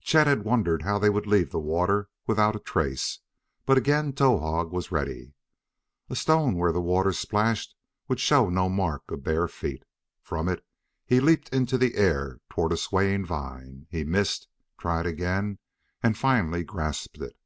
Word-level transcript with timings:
Chet 0.00 0.26
had 0.26 0.42
wondered 0.42 0.82
how 0.82 0.98
they 0.98 1.08
would 1.08 1.28
leave 1.28 1.52
the 1.52 1.60
water 1.60 2.08
without 2.26 2.64
trace, 2.64 3.20
but 3.64 3.78
again 3.78 4.12
Towahg 4.12 4.72
was 4.72 4.90
ready. 4.90 5.32
A 6.10 6.16
stone 6.16 6.56
where 6.56 6.72
the 6.72 6.80
water 6.80 7.12
splashed 7.12 7.76
would 8.08 8.18
show 8.18 8.50
no 8.50 8.68
mark 8.68 9.08
of 9.12 9.22
bare 9.22 9.46
feet. 9.46 9.84
From 10.22 10.48
it 10.48 10.64
he 11.04 11.20
leaped 11.20 11.50
into 11.54 11.78
the 11.78 11.94
air 11.94 12.40
toward 12.50 12.72
a 12.72 12.76
swaying 12.76 13.26
vine. 13.26 13.86
He 13.88 14.02
missed, 14.02 14.48
tried 14.76 15.06
again, 15.06 15.60
and 16.02 16.18
finally 16.18 16.64
grasped 16.64 17.18
it. 17.18 17.36